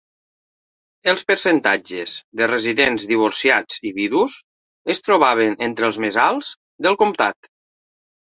[1.11, 4.39] Els percentatges de residents divorciats i vidus
[4.95, 6.51] es trobaven entre els més alts
[6.89, 7.53] del comtat.